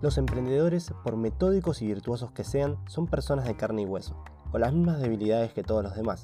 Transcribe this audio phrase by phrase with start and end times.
[0.00, 4.60] Los emprendedores, por metódicos y virtuosos que sean, son personas de carne y hueso, con
[4.60, 6.22] las mismas debilidades que todos los demás.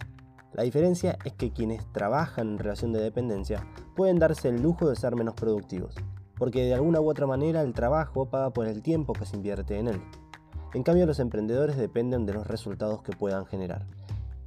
[0.53, 3.67] La diferencia es que quienes trabajan en relación de dependencia
[3.97, 5.97] pueden darse el lujo de ser menos productivos,
[6.39, 9.77] porque de alguna u otra manera el trabajo paga por el tiempo que se invierte
[9.77, 10.01] en él.
[10.73, 13.87] En cambio, los emprendedores dependen de los resultados que puedan generar.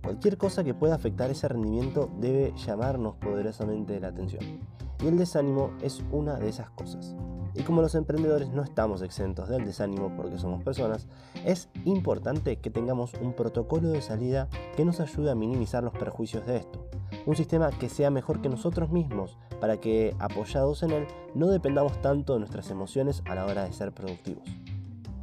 [0.01, 4.61] Cualquier cosa que pueda afectar ese rendimiento debe llamarnos poderosamente la atención.
[5.03, 7.13] Y el desánimo es una de esas cosas.
[7.57, 11.07] Y como los emprendedores no estamos exentos del desánimo porque somos personas,
[11.43, 16.45] es importante que tengamos un protocolo de salida que nos ayude a minimizar los perjuicios
[16.45, 16.87] de esto.
[17.25, 21.99] Un sistema que sea mejor que nosotros mismos para que, apoyados en él, no dependamos
[21.99, 24.47] tanto de nuestras emociones a la hora de ser productivos.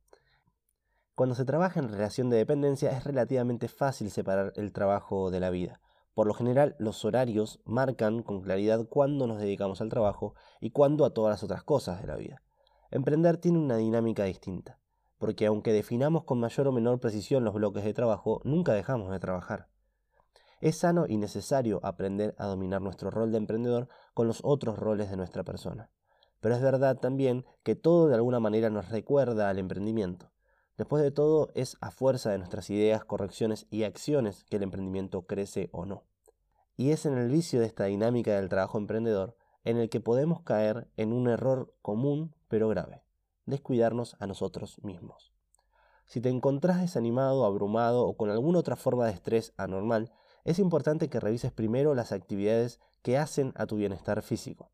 [1.17, 5.51] Cuando se trabaja en relación de dependencia es relativamente fácil separar el trabajo de la
[5.51, 5.81] vida.
[6.15, 11.05] Por lo general, los horarios marcan con claridad cuándo nos dedicamos al trabajo y cuándo
[11.05, 12.43] a todas las otras cosas de la vida.
[12.97, 14.79] Emprender tiene una dinámica distinta,
[15.19, 19.19] porque aunque definamos con mayor o menor precisión los bloques de trabajo, nunca dejamos de
[19.19, 19.69] trabajar.
[20.63, 25.11] Es sano y necesario aprender a dominar nuestro rol de emprendedor con los otros roles
[25.11, 25.91] de nuestra persona.
[26.41, 30.33] Pero es verdad también que todo de alguna manera nos recuerda al emprendimiento.
[30.79, 35.27] Después de todo, es a fuerza de nuestras ideas, correcciones y acciones que el emprendimiento
[35.27, 36.05] crece o no.
[36.79, 40.41] Y es en el vicio de esta dinámica del trabajo emprendedor en el que podemos
[40.41, 43.03] caer en un error común pero grave,
[43.45, 45.33] descuidarnos a nosotros mismos.
[46.07, 50.13] Si te encontrás desanimado, abrumado o con alguna otra forma de estrés anormal,
[50.45, 54.71] es importante que revises primero las actividades que hacen a tu bienestar físico.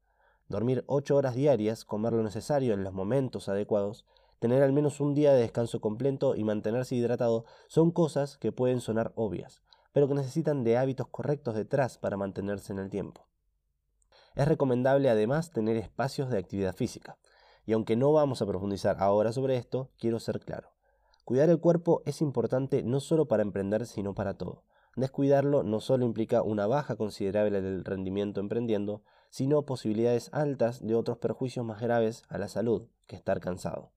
[0.49, 4.05] Dormir 8 horas diarias, comer lo necesario en los momentos adecuados,
[4.39, 8.81] tener al menos un día de descanso completo y mantenerse hidratado son cosas que pueden
[8.81, 9.63] sonar obvias,
[9.93, 13.27] pero que necesitan de hábitos correctos detrás para mantenerse en el tiempo.
[14.35, 17.17] Es recomendable además tener espacios de actividad física.
[17.67, 20.71] Y aunque no vamos a profundizar ahora sobre esto, quiero ser claro.
[21.25, 24.65] Cuidar el cuerpo es importante no solo para emprender, sino para todo.
[24.97, 31.19] Descuidarlo no solo implica una baja considerable del rendimiento emprendiendo, sino posibilidades altas de otros
[31.19, 33.93] perjuicios más graves a la salud que estar cansado.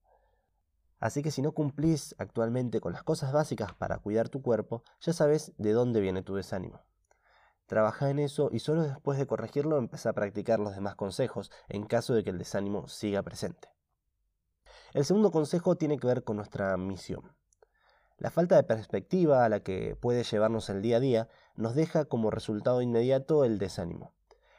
[0.98, 5.12] Así que si no cumplís actualmente con las cosas básicas para cuidar tu cuerpo, ya
[5.12, 6.80] sabes de dónde viene tu desánimo.
[7.66, 11.84] Trabaja en eso y solo después de corregirlo empezá a practicar los demás consejos en
[11.86, 13.68] caso de que el desánimo siga presente.
[14.92, 17.32] El segundo consejo tiene que ver con nuestra misión.
[18.18, 22.06] La falta de perspectiva a la que puede llevarnos el día a día nos deja
[22.06, 24.14] como resultado inmediato el desánimo.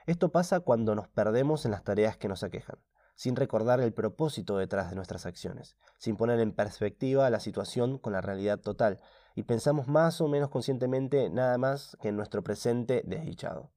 [0.06, 2.78] Esto pasa cuando nos perdemos en las tareas que nos aquejan,
[3.16, 8.14] sin recordar el propósito detrás de nuestras acciones, sin poner en perspectiva la situación con
[8.14, 9.00] la realidad total,
[9.38, 13.70] y pensamos más o menos conscientemente nada más que en nuestro presente desdichado.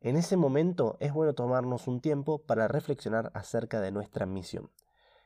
[0.00, 4.72] En ese momento es bueno tomarnos un tiempo para reflexionar acerca de nuestra misión.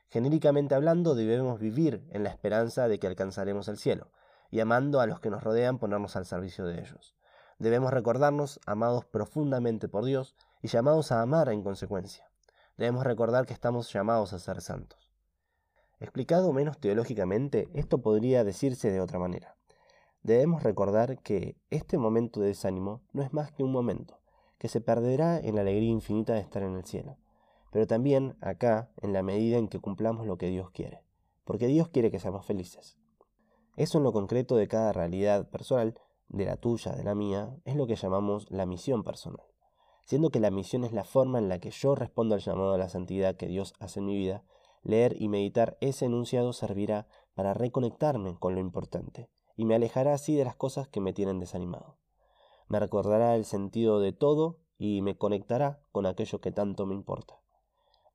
[0.07, 4.11] Genéricamente hablando, debemos vivir en la esperanza de que alcanzaremos el cielo,
[4.51, 7.15] y amando a los que nos rodean ponernos al servicio de ellos.
[7.57, 12.29] Debemos recordarnos amados profundamente por Dios y llamados a amar en consecuencia.
[12.77, 15.08] Debemos recordar que estamos llamados a ser santos.
[15.99, 19.57] Explicado menos teológicamente, esto podría decirse de otra manera.
[20.23, 24.17] Debemos recordar que este momento de desánimo no es más que un momento,
[24.57, 27.17] que se perderá en la alegría infinita de estar en el cielo,
[27.71, 31.03] pero también acá en la medida en que cumplamos lo que Dios quiere,
[31.43, 32.97] porque Dios quiere que seamos felices.
[33.75, 35.99] Eso en lo concreto de cada realidad personal,
[36.29, 39.45] de la tuya, de la mía, es lo que llamamos la misión personal,
[40.05, 42.77] siendo que la misión es la forma en la que yo respondo al llamado a
[42.77, 44.43] la santidad que Dios hace en mi vida,
[44.81, 50.35] Leer y meditar ese enunciado servirá para reconectarme con lo importante y me alejará así
[50.35, 51.97] de las cosas que me tienen desanimado.
[52.69, 57.41] Me recordará el sentido de todo y me conectará con aquello que tanto me importa.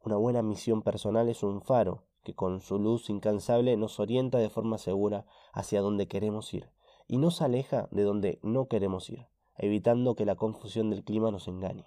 [0.02, 4.48] Una buena misión personal es un faro que con su luz incansable nos orienta de
[4.48, 6.70] forma segura hacia donde queremos ir
[7.06, 9.26] y nos aleja de donde no queremos ir,
[9.58, 11.86] evitando que la confusión del clima nos engañe.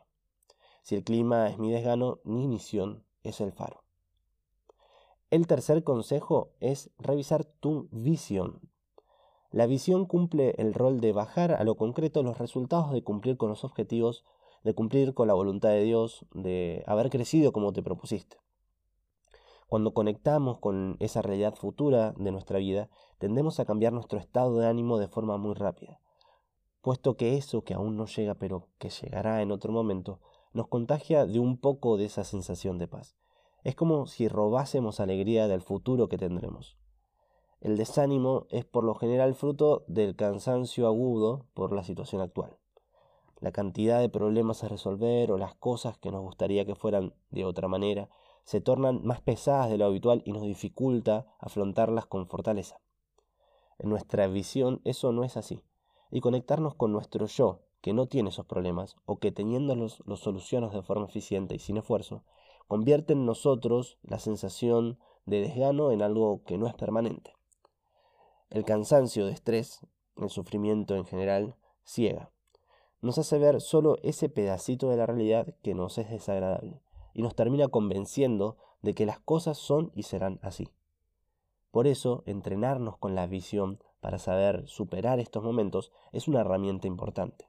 [0.84, 3.87] Si el clima es mi desgano, mi misión es el faro.
[5.30, 8.62] El tercer consejo es revisar tu visión.
[9.52, 13.50] La visión cumple el rol de bajar a lo concreto los resultados de cumplir con
[13.50, 14.24] los objetivos,
[14.64, 18.38] de cumplir con la voluntad de Dios, de haber crecido como te propusiste.
[19.68, 24.68] Cuando conectamos con esa realidad futura de nuestra vida, tendemos a cambiar nuestro estado de
[24.68, 26.00] ánimo de forma muy rápida,
[26.80, 30.22] puesto que eso que aún no llega pero que llegará en otro momento,
[30.54, 33.18] nos contagia de un poco de esa sensación de paz.
[33.68, 36.78] Es como si robásemos alegría del futuro que tendremos.
[37.60, 42.56] El desánimo es por lo general fruto del cansancio agudo por la situación actual.
[43.42, 47.44] La cantidad de problemas a resolver o las cosas que nos gustaría que fueran de
[47.44, 48.08] otra manera
[48.46, 52.80] se tornan más pesadas de lo habitual y nos dificulta afrontarlas con fortaleza.
[53.80, 55.62] En nuestra visión eso no es así.
[56.10, 60.72] Y conectarnos con nuestro yo, que no tiene esos problemas, o que teniéndolos los soluciones
[60.72, 62.24] de forma eficiente y sin esfuerzo,
[62.68, 67.36] convierte en nosotros la sensación de desgano en algo que no es permanente.
[68.50, 69.86] El cansancio de estrés,
[70.16, 72.32] el sufrimiento en general, ciega.
[73.02, 76.82] Nos hace ver solo ese pedacito de la realidad que nos es desagradable
[77.14, 80.70] y nos termina convenciendo de que las cosas son y serán así.
[81.72, 87.47] Por eso, entrenarnos con la visión para saber superar estos momentos es una herramienta importante.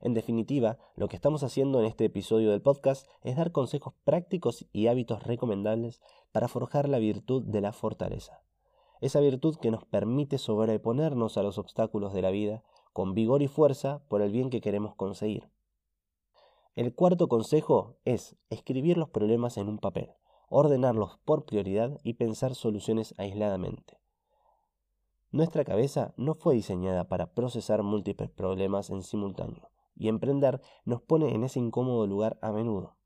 [0.00, 4.66] En definitiva, lo que estamos haciendo en este episodio del podcast es dar consejos prácticos
[4.72, 6.00] y hábitos recomendables
[6.32, 8.42] para forjar la virtud de la fortaleza.
[9.02, 12.62] Esa virtud que nos permite sobreponernos a los obstáculos de la vida
[12.92, 15.50] con vigor y fuerza por el bien que queremos conseguir.
[16.76, 20.10] El cuarto consejo es escribir los problemas en un papel,
[20.48, 23.98] ordenarlos por prioridad y pensar soluciones aisladamente.
[25.30, 29.70] Nuestra cabeza no fue diseñada para procesar múltiples problemas en simultáneo,
[30.00, 32.96] y emprender nos pone en ese incómodo lugar a menudo.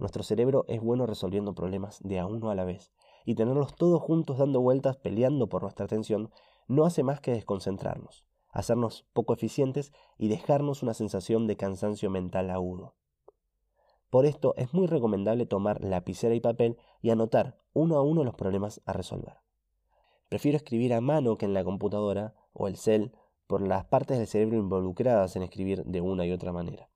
[0.00, 2.92] Nuestro cerebro es bueno resolviendo problemas de a uno a la vez,
[3.24, 6.30] y tenerlos todos juntos dando vueltas peleando por nuestra atención
[6.66, 12.50] no hace más que desconcentrarnos, hacernos poco eficientes y dejarnos una sensación de cansancio mental
[12.50, 12.94] agudo.
[14.10, 18.34] Por esto es muy recomendable tomar lapicera y papel y anotar uno a uno los
[18.34, 19.36] problemas a resolver.
[20.28, 23.12] Prefiero escribir a mano que en la computadora o el cel
[23.50, 26.88] por las partes del cerebro involucradas en escribir de una y otra manera.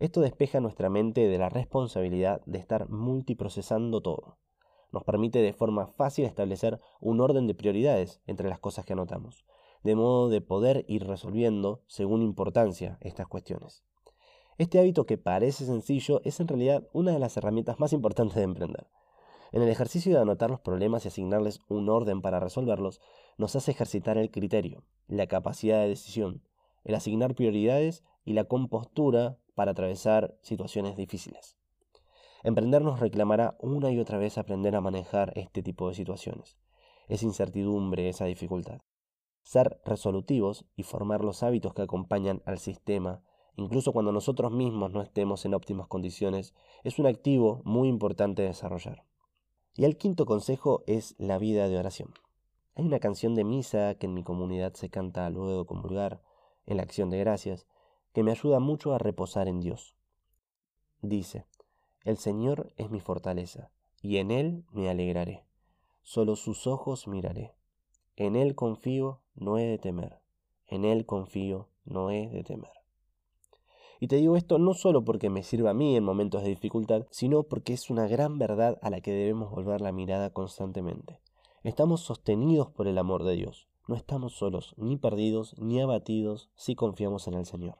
[0.00, 4.36] Esto despeja nuestra mente de la responsabilidad de estar multiprocesando todo.
[4.90, 9.46] Nos permite de forma fácil establecer un orden de prioridades entre las cosas que anotamos,
[9.84, 13.84] de modo de poder ir resolviendo según importancia estas cuestiones.
[14.58, 18.42] Este hábito que parece sencillo es en realidad una de las herramientas más importantes de
[18.42, 18.88] emprender.
[19.52, 23.00] En el ejercicio de anotar los problemas y asignarles un orden para resolverlos,
[23.38, 26.42] nos hace ejercitar el criterio, la capacidad de decisión,
[26.84, 31.56] el asignar prioridades y la compostura para atravesar situaciones difíciles.
[32.42, 36.56] Emprender nos reclamará una y otra vez aprender a manejar este tipo de situaciones,
[37.08, 38.80] esa incertidumbre, esa dificultad.
[39.42, 43.22] Ser resolutivos y formar los hábitos que acompañan al sistema
[43.56, 46.54] incluso cuando nosotros mismos no estemos en óptimas condiciones,
[46.84, 49.04] es un activo muy importante de desarrollar.
[49.76, 52.14] Y el quinto consejo es la vida de oración.
[52.76, 56.22] Hay una canción de misa que en mi comunidad se canta luego de comulgar,
[56.64, 57.66] en la acción de gracias,
[58.14, 59.94] que me ayuda mucho a reposar en Dios.
[61.02, 61.44] Dice,
[62.04, 65.44] El Señor es mi fortaleza, y en Él me alegraré.
[66.02, 67.54] Solo sus ojos miraré.
[68.16, 70.20] En Él confío, no he de temer.
[70.66, 72.75] En Él confío, no he de temer.
[74.00, 77.06] Y te digo esto no solo porque me sirva a mí en momentos de dificultad,
[77.10, 81.20] sino porque es una gran verdad a la que debemos volver la mirada constantemente.
[81.62, 83.68] Estamos sostenidos por el amor de Dios.
[83.88, 87.78] No estamos solos, ni perdidos, ni abatidos si confiamos en el Señor.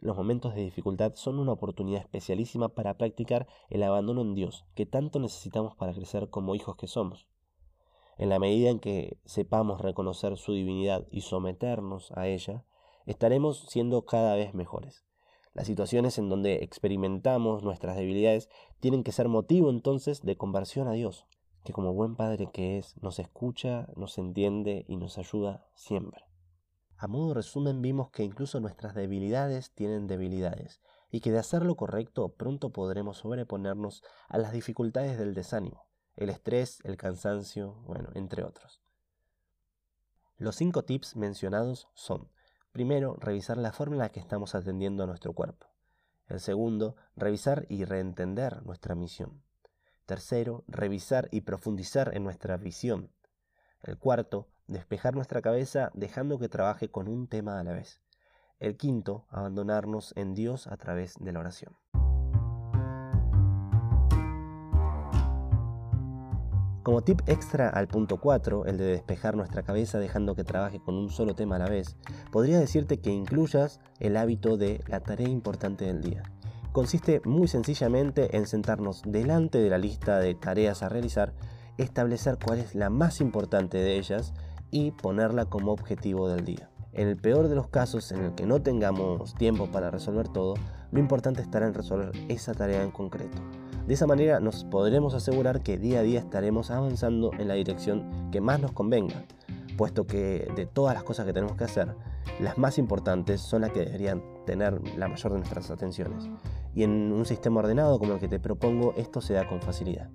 [0.00, 4.84] Los momentos de dificultad son una oportunidad especialísima para practicar el abandono en Dios, que
[4.84, 7.26] tanto necesitamos para crecer como hijos que somos.
[8.18, 12.64] En la medida en que sepamos reconocer su divinidad y someternos a ella,
[13.06, 15.05] estaremos siendo cada vez mejores.
[15.56, 20.92] Las situaciones en donde experimentamos nuestras debilidades tienen que ser motivo entonces de conversión a
[20.92, 21.26] Dios,
[21.64, 26.26] que como buen Padre que es, nos escucha, nos entiende y nos ayuda siempre.
[26.98, 31.74] A modo resumen vimos que incluso nuestras debilidades tienen debilidades y que de hacer lo
[31.74, 35.86] correcto pronto podremos sobreponernos a las dificultades del desánimo,
[36.16, 38.82] el estrés, el cansancio, bueno, entre otros.
[40.36, 42.28] Los cinco tips mencionados son
[42.76, 45.66] Primero, revisar la forma en la que estamos atendiendo a nuestro cuerpo.
[46.26, 49.42] El segundo, revisar y reentender nuestra misión.
[50.04, 53.10] Tercero, revisar y profundizar en nuestra visión.
[53.80, 58.02] El cuarto, despejar nuestra cabeza dejando que trabaje con un tema a la vez.
[58.58, 61.78] El quinto, abandonarnos en Dios a través de la oración.
[66.86, 70.94] Como tip extra al punto 4, el de despejar nuestra cabeza dejando que trabaje con
[70.94, 71.96] un solo tema a la vez,
[72.30, 76.22] podría decirte que incluyas el hábito de la tarea importante del día.
[76.70, 81.34] Consiste muy sencillamente en sentarnos delante de la lista de tareas a realizar,
[81.76, 84.32] establecer cuál es la más importante de ellas
[84.70, 86.70] y ponerla como objetivo del día.
[86.92, 90.54] En el peor de los casos en el que no tengamos tiempo para resolver todo,
[90.92, 93.42] lo importante estará en resolver esa tarea en concreto.
[93.86, 98.30] De esa manera nos podremos asegurar que día a día estaremos avanzando en la dirección
[98.32, 99.24] que más nos convenga,
[99.76, 101.94] puesto que de todas las cosas que tenemos que hacer,
[102.40, 106.28] las más importantes son las que deberían tener la mayor de nuestras atenciones.
[106.74, 110.10] Y en un sistema ordenado como el que te propongo, esto se da con facilidad.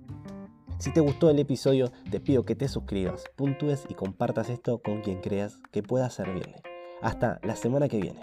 [0.78, 5.00] Si te gustó el episodio, te pido que te suscribas, puntúes y compartas esto con
[5.00, 6.56] quien creas que pueda servirle.
[7.00, 8.20] Hasta la semana que viene.